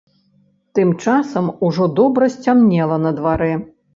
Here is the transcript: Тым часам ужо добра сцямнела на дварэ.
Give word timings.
Тым 0.77 0.89
часам 1.03 1.45
ужо 1.67 1.85
добра 1.99 2.31
сцямнела 2.35 2.97
на 3.05 3.11
дварэ. 3.19 3.53